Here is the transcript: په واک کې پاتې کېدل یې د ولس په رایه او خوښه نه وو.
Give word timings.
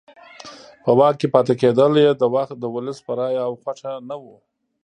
په 0.83 0.91
واک 0.99 1.15
کې 1.19 1.27
پاتې 1.35 1.53
کېدل 1.61 1.91
یې 2.03 2.11
د 2.63 2.65
ولس 2.75 2.97
په 3.05 3.11
رایه 3.19 3.41
او 3.47 3.53
خوښه 3.61 3.91
نه 4.09 4.15
وو. 4.21 4.35